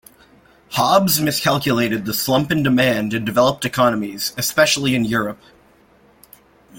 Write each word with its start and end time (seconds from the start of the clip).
Hobbs 0.71 1.21
miscalculated 1.21 2.05
the 2.05 2.13
slump 2.15 2.51
in 2.51 2.63
demand 2.63 3.13
in 3.13 3.23
developed 3.23 3.65
economies 3.65 4.33
especially 4.35 4.95
in 4.95 5.05
Europe. 5.05 5.39